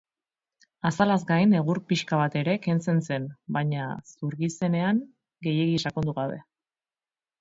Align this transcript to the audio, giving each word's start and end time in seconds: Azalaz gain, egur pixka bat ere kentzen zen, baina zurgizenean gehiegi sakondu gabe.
Azalaz 0.89 1.17
gain, 1.31 1.51
egur 1.59 1.79
pixka 1.91 2.21
bat 2.21 2.37
ere 2.41 2.55
kentzen 2.63 3.03
zen, 3.09 3.27
baina 3.59 3.85
zurgizenean 4.15 5.03
gehiegi 5.49 5.77
sakondu 5.85 6.17
gabe. 6.23 6.41